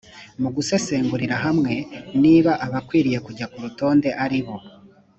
mu 0.41 0.49
gusesengurira 0.55 1.35
hamwe 1.45 1.73
niba 2.23 2.51
abakwiriye 2.65 3.19
kujya 3.25 3.45
ku 3.51 3.57
rutonde 3.63 4.09
ari 4.23 4.39
abo 4.41 4.55